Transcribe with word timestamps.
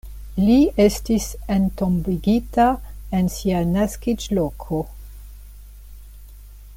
Li 0.43 0.53
estis 0.85 1.27
entombigita 1.55 2.65
en 3.19 3.29
sia 3.37 3.61
naskiĝloko. 3.77 4.83